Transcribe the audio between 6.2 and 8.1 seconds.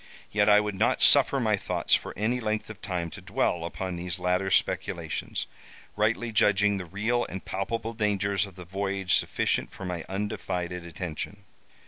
judging the real and palpable